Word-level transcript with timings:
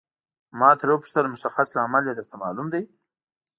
ما 0.59 0.69
ترې 0.79 0.91
وپوښتل 0.95 1.25
مشخص 1.33 1.67
لامل 1.77 2.03
یې 2.07 2.13
درته 2.19 2.35
معلوم 2.43 2.67
دی. 2.73 2.83